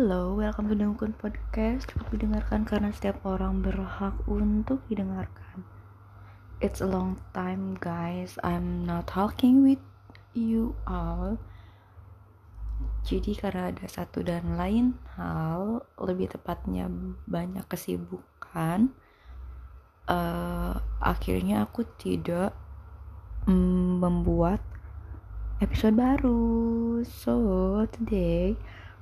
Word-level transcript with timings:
Hello, 0.00 0.32
welcome 0.32 0.64
to 0.64 0.72
Dengkun 0.72 1.12
Podcast. 1.20 1.92
Cukup 1.92 2.16
didengarkan 2.16 2.64
karena 2.64 2.88
setiap 2.88 3.20
orang 3.28 3.60
berhak 3.60 4.16
untuk 4.24 4.80
didengarkan. 4.88 5.60
It's 6.64 6.80
a 6.80 6.88
long 6.88 7.20
time, 7.36 7.76
guys. 7.76 8.40
I'm 8.40 8.88
not 8.88 9.12
talking 9.12 9.60
with 9.60 9.84
you 10.32 10.72
all. 10.88 11.36
Jadi 13.04 13.36
karena 13.36 13.76
ada 13.76 13.84
satu 13.84 14.24
dan 14.24 14.56
lain 14.56 14.96
hal, 15.20 15.84
lebih 16.00 16.32
tepatnya 16.32 16.88
banyak 17.28 17.68
kesibukan, 17.68 18.96
uh, 20.08 20.80
akhirnya 21.04 21.68
aku 21.68 21.84
tidak 22.00 22.56
mm, 23.44 24.00
membuat 24.00 24.64
episode 25.60 25.92
baru. 25.92 27.04
So 27.04 27.36
today 27.92 28.56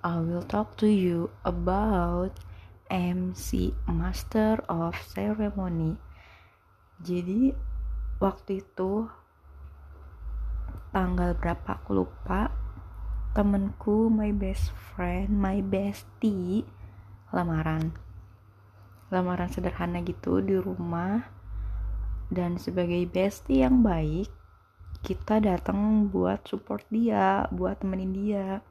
I 0.00 0.16
will 0.16 0.40
talk 0.40 0.80
to 0.80 0.88
you 0.88 1.28
about 1.44 2.32
MC 2.88 3.76
Master 3.84 4.64
of 4.64 4.96
Ceremony. 5.04 6.00
Jadi 7.04 7.52
waktu 8.16 8.64
itu 8.64 9.12
tanggal 10.96 11.36
berapa 11.36 11.76
aku 11.76 12.00
lupa 12.00 12.48
temenku 13.36 14.08
my 14.08 14.32
best 14.32 14.72
friend 14.72 15.36
my 15.36 15.60
bestie 15.60 16.64
lamaran. 17.28 17.92
Lamaran 19.12 19.52
sederhana 19.52 20.00
gitu 20.00 20.40
di 20.40 20.56
rumah. 20.56 21.28
Dan 22.32 22.56
sebagai 22.56 23.04
bestie 23.04 23.68
yang 23.68 23.84
baik 23.84 24.32
kita 25.04 25.44
datang 25.44 26.08
buat 26.08 26.48
support 26.48 26.88
dia 26.88 27.44
buat 27.52 27.84
temenin 27.84 28.16
dia 28.16 28.64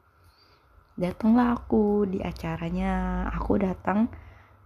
datanglah 0.99 1.55
aku 1.55 2.03
di 2.03 2.19
acaranya. 2.19 3.25
Aku 3.39 3.55
datang 3.55 4.11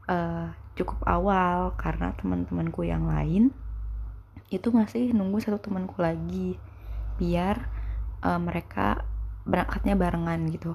uh, 0.10 0.50
cukup 0.74 1.06
awal 1.06 1.78
karena 1.78 2.18
teman-temanku 2.18 2.82
yang 2.82 3.06
lain 3.06 3.54
itu 4.50 4.74
masih 4.74 5.14
nunggu 5.14 5.42
satu 5.42 5.62
temanku 5.62 6.02
lagi 6.02 6.58
biar 7.22 7.70
uh, 8.26 8.42
mereka 8.42 9.06
berangkatnya 9.46 9.94
barengan 9.94 10.42
gitu. 10.50 10.74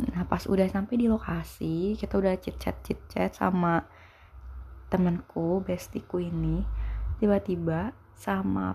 Nah 0.00 0.24
pas 0.26 0.48
udah 0.48 0.66
sampai 0.66 0.96
di 0.96 1.06
lokasi 1.06 1.94
kita 2.00 2.16
udah 2.18 2.34
chit 2.40 2.56
chat 2.56 2.80
chit 2.82 2.98
chat 3.12 3.30
sama 3.36 3.84
temanku 4.88 5.60
bestiku 5.62 6.18
ini 6.18 6.64
tiba-tiba 7.20 7.94
sama 8.16 8.74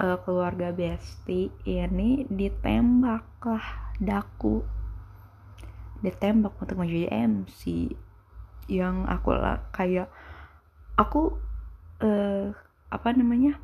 uh, 0.00 0.18
keluarga 0.24 0.72
besti 0.74 1.52
ini 1.68 2.26
ditembak 2.26 3.26
lah 3.44 3.92
daku 4.02 4.81
ditembak 6.02 6.58
untuk 6.58 6.76
menjadi 6.78 7.08
MC 7.26 7.94
yang 8.70 9.06
aku 9.06 9.34
lah 9.34 9.62
kayak 9.74 10.10
aku 10.98 11.38
uh, 12.02 12.52
apa 12.92 13.08
namanya 13.14 13.58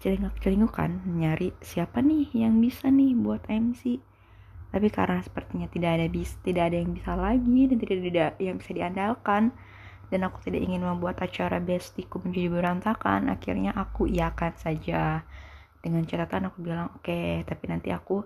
celingak 0.00 0.36
celinguk 0.40 0.72
kan 0.72 1.02
nyari 1.04 1.56
siapa 1.64 2.00
nih 2.04 2.30
yang 2.32 2.58
bisa 2.62 2.88
nih 2.88 3.16
buat 3.16 3.44
MC 3.48 3.98
tapi 4.72 4.88
karena 4.88 5.20
sepertinya 5.20 5.68
tidak 5.68 6.00
ada 6.00 6.06
bis 6.08 6.36
tidak 6.40 6.72
ada 6.72 6.76
yang 6.80 6.92
bisa 6.96 7.12
lagi 7.12 7.60
dan 7.68 7.76
tidak 7.76 7.96
ada 8.00 8.26
yang 8.40 8.56
bisa 8.56 8.72
diandalkan 8.72 9.52
dan 10.12 10.28
aku 10.28 10.44
tidak 10.44 10.60
ingin 10.60 10.84
membuat 10.84 11.24
acara 11.24 11.56
bestiku 11.56 12.20
menjadi 12.20 12.52
berantakan 12.52 13.32
akhirnya 13.32 13.72
aku 13.72 14.04
iakan 14.04 14.52
saja. 14.60 15.24
Dengan 15.80 16.04
catatan 16.04 16.52
aku 16.52 16.62
bilang 16.62 16.92
oke 16.92 17.08
okay, 17.08 17.40
tapi 17.48 17.64
nanti 17.66 17.88
aku 17.90 18.20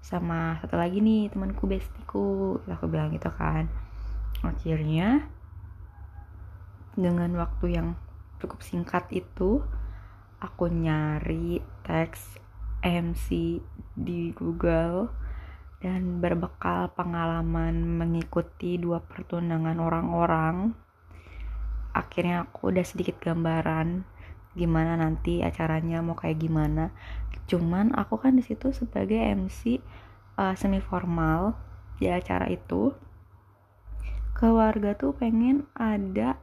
sama 0.00 0.56
satu 0.64 0.80
lagi 0.80 1.04
nih 1.04 1.28
temanku 1.28 1.68
bestiku. 1.68 2.58
Aku 2.66 2.88
bilang 2.88 3.12
gitu 3.12 3.28
kan. 3.32 3.68
Akhirnya 4.40 5.28
dengan 6.96 7.32
waktu 7.36 7.76
yang 7.76 7.88
cukup 8.40 8.64
singkat 8.64 9.06
itu 9.12 9.60
aku 10.40 10.72
nyari 10.72 11.60
teks 11.84 12.40
MC 12.80 13.60
di 13.92 14.32
Google 14.32 15.12
dan 15.80 16.20
berbekal 16.20 16.92
pengalaman 16.92 18.00
mengikuti 18.00 18.80
dua 18.80 19.04
pertundangan 19.04 19.76
orang-orang. 19.80 20.72
Akhirnya 21.92 22.48
aku 22.48 22.72
udah 22.72 22.84
sedikit 22.84 23.20
gambaran 23.20 24.04
gimana 24.54 24.98
nanti 24.98 25.40
acaranya 25.40 26.02
mau 26.02 26.18
kayak 26.18 26.42
gimana. 26.42 26.90
Cuman 27.46 27.94
aku 27.94 28.18
kan 28.18 28.34
di 28.34 28.42
situ 28.42 28.74
sebagai 28.74 29.18
MC 29.18 29.78
uh, 30.38 30.54
semi 30.58 30.82
formal 30.82 31.54
di 32.02 32.10
acara 32.10 32.50
itu 32.50 32.94
keluarga 34.34 34.96
tuh 34.96 35.12
pengen 35.12 35.68
ada 35.76 36.40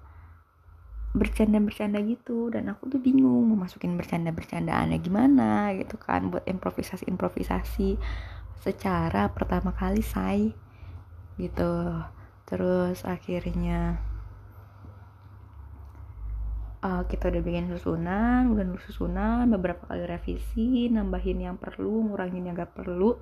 bercanda-bercanda 1.18 2.00
gitu. 2.06 2.48
Dan 2.54 2.72
aku 2.72 2.88
tuh 2.88 3.00
bingung 3.04 3.52
mau 3.52 3.60
masukin 3.68 4.00
bercanda-bercandaannya 4.00 4.98
gimana 5.04 5.76
gitu 5.76 6.00
kan 6.00 6.32
buat 6.32 6.46
improvisasi-improvisasi 6.48 8.00
secara 8.62 9.32
pertama 9.34 9.76
kali 9.76 10.00
say 10.00 10.56
gitu. 11.36 12.04
Terus 12.48 13.04
akhirnya 13.04 14.00
uh, 16.84 17.04
kita 17.10 17.30
udah 17.34 17.42
bikin 17.42 17.70
susunan 17.74 18.52
udah 18.54 18.64
nulis 18.66 18.86
susunan 18.86 19.50
beberapa 19.50 19.88
kali 19.90 20.06
revisi 20.06 20.92
nambahin 20.92 21.50
yang 21.50 21.58
perlu 21.58 22.12
ngurangin 22.12 22.46
yang 22.46 22.56
gak 22.58 22.76
perlu 22.78 23.18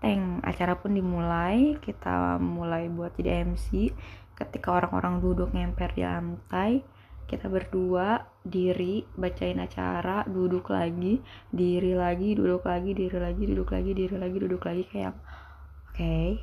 teng 0.00 0.40
acara 0.40 0.80
pun 0.80 0.96
dimulai 0.96 1.76
kita 1.78 2.40
mulai 2.40 2.88
buat 2.88 3.12
jadi 3.20 3.44
MC 3.44 3.92
ketika 4.32 4.72
orang-orang 4.72 5.20
duduk 5.20 5.52
ngemper 5.52 5.92
di 5.92 6.02
lantai 6.02 6.80
kita 7.28 7.46
berdua 7.46 8.26
diri 8.40 9.04
bacain 9.14 9.60
acara 9.60 10.24
duduk 10.24 10.72
lagi 10.72 11.20
diri 11.52 11.92
lagi 11.92 12.34
duduk 12.34 12.64
lagi 12.64 12.90
diri 12.96 13.18
lagi 13.20 13.42
duduk 13.44 13.70
lagi 13.70 13.90
diri 13.92 14.16
lagi 14.16 14.36
duduk 14.40 14.62
lagi 14.64 14.84
kayak 14.88 15.14
oke 15.14 15.94
okay. 15.94 16.40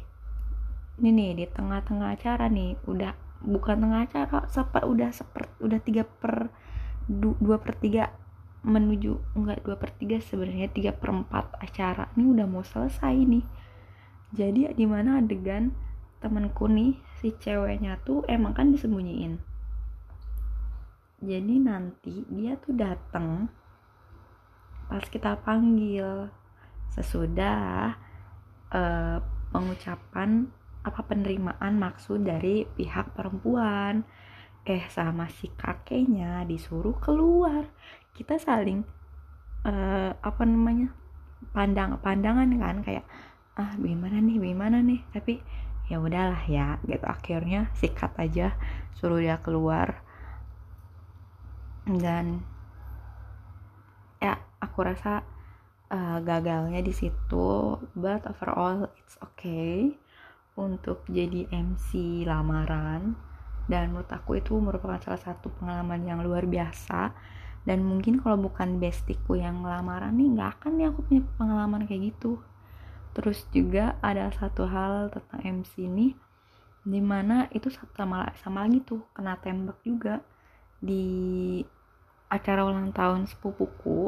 ini 1.02 1.10
nih 1.12 1.32
di 1.44 1.46
tengah-tengah 1.50 2.14
acara 2.14 2.46
nih 2.48 2.78
udah 2.86 3.27
bukan 3.42 3.86
tengah 3.86 4.02
acara 4.06 4.50
seper 4.50 4.84
udah 4.86 5.10
seper 5.14 5.50
udah 5.62 5.80
tiga 5.82 6.04
per 6.06 6.50
dua 7.08 7.58
per 7.62 7.78
tiga 7.80 8.12
menuju 8.68 9.38
enggak 9.38 9.64
dua 9.64 9.76
per 9.80 9.96
tiga 9.96 10.20
sebenarnya 10.20 10.68
tiga 10.74 10.92
per 10.92 11.14
empat 11.14 11.56
acara. 11.62 12.12
Ini 12.18 12.26
udah 12.36 12.48
mau 12.50 12.66
selesai 12.66 13.16
nih. 13.16 13.46
Jadi 14.36 14.68
di 14.76 14.86
mana 14.86 15.24
adegan 15.24 15.72
temenku 16.20 16.68
nih 16.68 17.00
si 17.22 17.32
ceweknya 17.38 18.02
tuh 18.04 18.28
emang 18.28 18.52
kan 18.58 18.74
disembunyiin. 18.74 19.40
Jadi 21.18 21.56
nanti 21.64 22.28
dia 22.30 22.60
tuh 22.60 22.76
datang 22.76 23.48
pas 24.92 25.06
kita 25.08 25.40
panggil. 25.42 26.28
Sesudah 26.92 27.94
uh, 28.74 29.18
pengucapan 29.54 30.50
apa 30.88 31.04
penerimaan 31.04 31.76
maksud 31.76 32.24
dari 32.24 32.64
pihak 32.64 33.12
perempuan? 33.12 34.08
Eh 34.64 34.84
sama 34.88 35.28
si 35.28 35.52
kakeknya 35.52 36.48
disuruh 36.48 36.96
keluar. 37.04 37.68
Kita 38.16 38.40
saling 38.40 38.88
uh, 39.68 40.12
apa 40.16 40.44
namanya 40.48 40.96
pandang 41.52 42.00
pandangan 42.00 42.50
kan 42.58 42.78
kayak 42.82 43.06
ah 43.60 43.76
bagaimana 43.76 44.24
nih 44.24 44.38
bagaimana 44.40 44.78
nih? 44.80 45.02
Tapi 45.12 45.34
ya 45.92 46.00
udahlah 46.00 46.44
ya 46.48 46.80
gitu. 46.88 47.06
Akhirnya 47.06 47.70
sikat 47.76 48.16
aja 48.16 48.56
suruh 48.96 49.20
dia 49.20 49.40
keluar. 49.44 50.02
Dan 51.88 52.44
ya 54.24 54.40
aku 54.60 54.84
rasa 54.84 55.24
uh, 55.92 56.20
gagalnya 56.24 56.84
di 56.84 56.92
situ 56.92 57.80
but 57.96 58.24
overall 58.28 58.92
it's 59.00 59.16
okay 59.24 59.96
untuk 60.58 61.06
jadi 61.08 61.46
MC 61.54 62.26
lamaran. 62.26 63.16
Dan 63.70 63.94
menurut 63.94 64.10
aku 64.10 64.42
itu 64.42 64.58
merupakan 64.58 64.98
salah 65.00 65.22
satu 65.22 65.54
pengalaman 65.62 66.04
yang 66.04 66.20
luar 66.26 66.44
biasa. 66.50 67.14
Dan 67.64 67.86
mungkin 67.86 68.20
kalau 68.20 68.42
bukan 68.42 68.82
bestiku 68.82 69.38
yang 69.38 69.62
lamaran 69.62 70.18
nih 70.18 70.28
nggak 70.34 70.50
akan 70.60 70.72
nih 70.80 70.88
aku 70.90 71.00
punya 71.06 71.22
pengalaman 71.38 71.86
kayak 71.86 72.16
gitu. 72.16 72.42
Terus 73.14 73.46
juga 73.54 73.96
ada 74.02 74.32
satu 74.34 74.66
hal 74.66 75.14
tentang 75.14 75.64
MC 75.64 75.86
ini 75.86 76.18
di 76.88 77.04
mana 77.04 77.52
itu 77.52 77.68
sama 77.68 78.32
sama 78.40 78.64
lagi 78.64 78.80
tuh 78.88 79.04
kena 79.12 79.36
tembak 79.44 79.84
juga 79.84 80.24
di 80.80 81.60
acara 82.32 82.64
ulang 82.64 82.96
tahun 82.96 83.28
sepupuku 83.28 84.08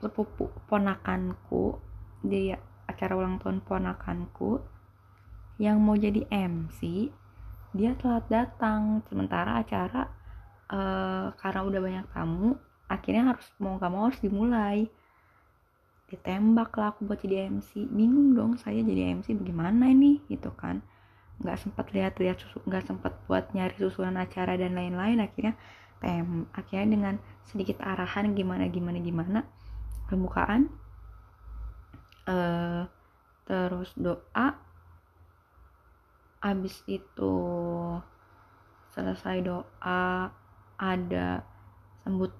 sepupu 0.00 0.48
ponakanku 0.64 1.76
di 2.24 2.56
acara 2.88 3.12
ulang 3.20 3.36
tahun 3.36 3.60
ponakanku 3.60 4.64
yang 5.58 5.82
mau 5.82 5.98
jadi 5.98 6.24
MC 6.30 7.10
dia 7.74 7.92
telat 7.98 8.24
datang. 8.30 9.02
Sementara 9.10 9.60
acara 9.60 10.08
uh, 10.70 11.34
karena 11.36 11.60
udah 11.66 11.80
banyak 11.82 12.06
tamu 12.14 12.56
akhirnya 12.88 13.36
harus 13.36 13.46
mau 13.60 13.76
gak 13.76 13.92
mau 13.92 14.08
harus 14.08 14.22
dimulai. 14.22 14.88
Ditembak 16.08 16.72
lah 16.80 16.96
aku 16.96 17.04
buat 17.04 17.20
jadi 17.20 17.52
MC 17.52 17.84
bingung 17.92 18.32
dong 18.32 18.56
saya 18.56 18.80
jadi 18.80 19.12
MC 19.18 19.36
bagaimana 19.36 19.92
ini 19.92 20.24
gitu 20.30 20.54
kan. 20.56 20.80
Nggak 21.38 21.58
sempat 21.60 21.86
lihat-lihat 21.92 22.40
susu 22.40 22.58
nggak 22.64 22.88
sempat 22.88 23.12
buat 23.28 23.52
nyari 23.52 23.76
susunan 23.76 24.16
acara 24.16 24.56
dan 24.56 24.72
lain-lain. 24.72 25.20
Akhirnya 25.20 25.54
tem 25.98 26.46
akhirnya 26.54 26.86
dengan 26.94 27.14
sedikit 27.44 27.82
arahan 27.82 28.32
gimana 28.32 28.70
gimana 28.70 29.02
gimana 29.02 29.40
pembukaan 30.06 30.70
uh, 32.30 32.86
terus 33.44 33.90
doa 33.98 34.67
abis 36.38 36.86
itu 36.86 37.36
selesai 38.94 39.42
doa 39.42 40.30
ada 40.78 41.42
sambut 42.06 42.30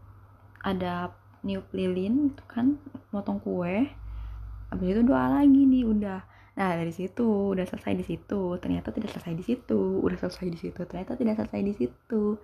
ada 0.63 1.15
niup 1.43 1.67
lilin 1.71 2.35
itu 2.35 2.45
kan 2.51 2.79
motong 3.15 3.39
kue. 3.43 3.91
Habis 4.69 4.89
itu 4.95 5.03
doa 5.07 5.27
lagi 5.41 5.63
nih 5.65 5.87
udah. 5.87 6.21
Nah 6.59 6.75
dari 6.75 6.91
situ 6.91 7.55
udah 7.55 7.67
selesai 7.67 7.95
di 7.95 8.05
situ. 8.05 8.59
Ternyata 8.59 8.91
tidak 8.91 9.15
selesai 9.15 9.35
di 9.39 9.45
situ. 9.47 10.03
Udah 10.03 10.19
selesai 10.19 10.47
di 10.51 10.59
situ 10.59 10.81
ternyata 10.87 11.15
tidak 11.15 11.39
selesai 11.39 11.61
di 11.63 11.75
situ. 11.75 12.37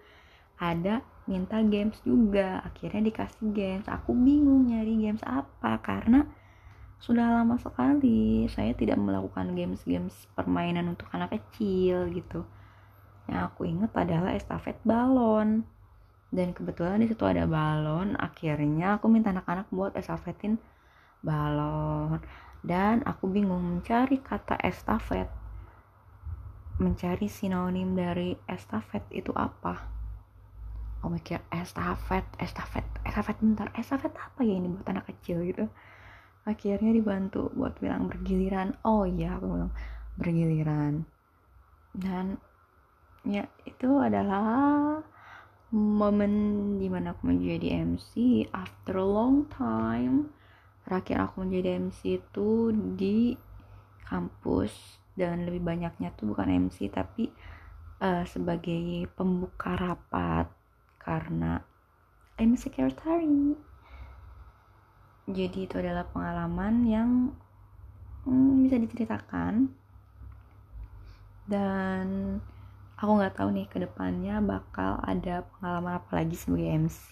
Ada 0.58 1.02
minta 1.26 1.58
games 1.66 1.98
juga. 2.06 2.62
Akhirnya 2.62 3.02
dikasih 3.02 3.50
games. 3.50 3.86
Aku 3.90 4.14
bingung 4.14 4.70
nyari 4.70 4.94
games 4.98 5.22
apa 5.26 5.82
karena 5.82 6.26
sudah 7.04 7.36
lama 7.36 7.60
sekali 7.60 8.48
saya 8.48 8.72
tidak 8.72 8.96
melakukan 8.96 9.52
games-games 9.52 10.24
permainan 10.32 10.88
untuk 10.88 11.04
anak 11.12 11.36
kecil 11.36 12.08
gitu. 12.08 12.48
Yang 13.28 13.40
aku 13.52 13.68
ingat 13.68 13.92
adalah 13.92 14.32
estafet 14.32 14.80
balon. 14.88 15.68
Dan 16.32 16.56
kebetulan 16.56 17.04
di 17.04 17.12
situ 17.12 17.28
ada 17.28 17.44
balon 17.44 18.16
akhirnya 18.16 18.96
aku 18.96 19.12
minta 19.12 19.36
anak-anak 19.36 19.68
buat 19.68 19.92
estafetin 20.00 20.56
balon. 21.20 22.24
Dan 22.64 23.04
aku 23.04 23.28
bingung 23.28 23.60
mencari 23.60 24.24
kata 24.24 24.56
estafet. 24.64 25.28
Mencari 26.80 27.28
sinonim 27.28 27.92
dari 27.92 28.32
estafet 28.48 29.04
itu 29.12 29.28
apa? 29.36 29.92
Aku 31.04 31.12
mikir 31.12 31.44
estafet 31.52 32.24
estafet 32.40 32.88
estafet 33.04 33.36
bentar 33.44 33.68
estafet 33.76 34.16
apa 34.16 34.40
ya 34.40 34.56
ini 34.56 34.72
buat 34.72 34.88
anak 34.88 35.04
kecil 35.12 35.44
gitu 35.44 35.68
akhirnya 36.44 36.92
dibantu 36.92 37.48
buat 37.56 37.76
bilang 37.80 38.12
bergiliran. 38.12 38.76
Oh 38.84 39.08
iya 39.08 39.36
aku 39.36 39.48
bilang 39.48 39.72
bergiliran. 40.20 41.08
Dan 41.96 42.36
ya 43.24 43.48
itu 43.64 43.88
adalah 43.96 45.00
momen 45.74 46.32
di 46.78 46.86
mana 46.92 47.16
aku 47.16 47.32
menjadi 47.32 47.80
MC 47.82 48.44
after 48.52 49.00
a 49.00 49.08
long 49.08 49.48
time. 49.48 50.30
Terakhir 50.84 51.24
aku 51.24 51.48
menjadi 51.48 51.80
MC 51.80 52.20
itu 52.20 52.70
di 52.94 53.32
kampus. 54.04 55.00
Dan 55.16 55.48
lebih 55.48 55.64
banyaknya 55.64 56.12
tuh 56.12 56.34
bukan 56.34 56.68
MC 56.68 56.92
tapi 56.92 57.32
uh, 58.04 58.22
sebagai 58.28 59.08
pembuka 59.16 59.80
rapat. 59.80 60.52
Karena 61.00 61.60
I'm 62.36 62.56
secretary 62.56 63.56
jadi 65.24 65.64
itu 65.64 65.80
adalah 65.80 66.04
pengalaman 66.04 66.84
yang 66.84 67.10
hmm, 68.28 68.68
bisa 68.68 68.76
diceritakan. 68.76 69.72
Dan 71.48 72.36
aku 73.00 73.10
nggak 73.20 73.36
tahu 73.36 73.48
nih 73.52 73.68
ke 73.68 73.80
depannya 73.80 74.44
bakal 74.44 75.00
ada 75.00 75.44
pengalaman 75.56 76.00
apa 76.00 76.24
lagi 76.24 76.36
sebagai 76.36 76.72
MC 76.72 77.08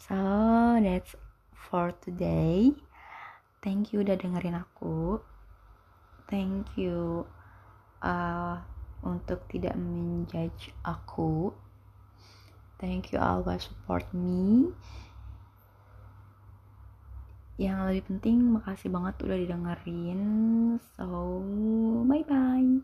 so 0.00 0.16
that's 0.80 1.12
for 1.52 1.92
today. 2.04 2.72
Thank 3.60 3.92
you 3.92 4.04
udah 4.04 4.16
dengerin 4.16 4.60
aku. 4.60 5.20
Thank 6.28 6.76
you 6.76 7.28
uh, 8.00 8.60
untuk 9.04 9.44
tidak 9.48 9.76
menjudge 9.76 10.72
aku. 10.84 11.52
Thank 12.80 13.12
you 13.12 13.20
always 13.20 13.64
support 13.64 14.04
me 14.12 14.72
yang 17.54 17.86
lebih 17.86 18.10
penting 18.10 18.42
makasih 18.54 18.90
banget 18.90 19.14
udah 19.22 19.38
didengerin. 19.38 20.22
So 20.98 21.40
bye 22.06 22.26
bye 22.26 22.82